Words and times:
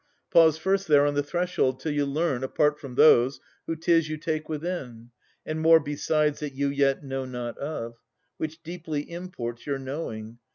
Pause 0.31 0.57
first 0.57 0.87
there 0.87 1.05
on 1.05 1.13
the 1.13 1.21
threshold, 1.21 1.79
till 1.79 1.91
you 1.91 2.07
learn 2.07 2.43
(Apart 2.43 2.79
from 2.79 2.95
those) 2.95 3.39
who 3.67 3.75
'tis 3.75 4.09
you 4.09 4.17
take 4.17 4.49
within, 4.49 5.11
And 5.45 5.61
more 5.61 5.79
besides 5.79 6.39
that 6.39 6.55
you 6.55 6.69
yet 6.69 7.03
know 7.03 7.23
not 7.25 7.55
of, 7.59 7.99
Which 8.37 8.63
deeply 8.63 9.01
imports 9.11 9.67
your 9.67 9.77
knowing. 9.77 10.39